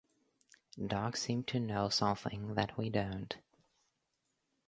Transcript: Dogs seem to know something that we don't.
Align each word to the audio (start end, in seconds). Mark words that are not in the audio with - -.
Dogs 0.83 1.19
seem 1.21 1.43
to 1.43 1.59
know 1.59 1.89
something 1.89 2.55
that 2.55 2.75
we 2.75 2.89
don't. 2.89 3.37